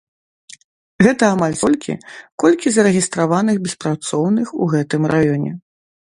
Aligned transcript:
Гэта 1.07 1.23
амаль 1.33 1.57
столькі, 1.59 1.93
колькі 2.45 2.67
зарэгістраваных 2.79 3.55
беспрацоўных 3.67 4.47
у 4.63 4.73
гэтым 4.75 5.03
раёне. 5.15 5.51